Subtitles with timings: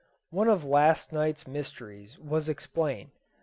[0.31, 3.11] One of last night's mysteries was explained.